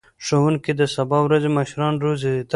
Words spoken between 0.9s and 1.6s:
سبا ورځې